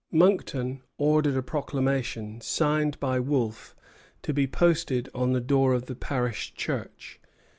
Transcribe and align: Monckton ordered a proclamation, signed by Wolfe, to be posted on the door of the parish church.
Monckton 0.11 0.81
ordered 0.97 1.35
a 1.37 1.43
proclamation, 1.43 2.41
signed 2.41 2.99
by 2.99 3.19
Wolfe, 3.19 3.75
to 4.23 4.33
be 4.33 4.47
posted 4.47 5.09
on 5.13 5.33
the 5.33 5.39
door 5.39 5.73
of 5.75 5.85
the 5.85 5.93
parish 5.95 6.55
church. 6.55 7.19